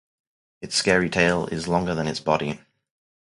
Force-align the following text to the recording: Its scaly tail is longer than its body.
Its 0.63 0.75
scaly 0.75 1.09
tail 1.09 1.45
is 1.51 1.67
longer 1.67 1.93
than 1.93 2.07
its 2.07 2.19
body. 2.19 2.59